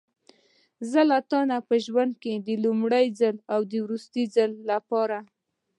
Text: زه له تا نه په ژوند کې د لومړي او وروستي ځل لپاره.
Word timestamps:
زه 0.91 1.01
له 1.09 1.17
تا 1.29 1.39
نه 1.49 1.57
په 1.67 1.75
ژوند 1.85 2.13
کې 2.21 2.33
د 2.47 2.49
لومړي 2.63 3.05
او 3.53 3.61
وروستي 3.83 4.23
ځل 4.35 4.51
لپاره. 4.71 5.17